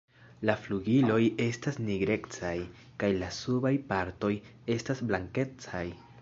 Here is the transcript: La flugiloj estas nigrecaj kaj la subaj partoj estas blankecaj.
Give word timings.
La 0.49 0.53
flugiloj 0.61 1.17
estas 1.45 1.77
nigrecaj 1.89 2.55
kaj 3.03 3.11
la 3.19 3.29
subaj 3.41 3.73
partoj 3.93 4.33
estas 4.79 5.05
blankecaj. 5.13 5.85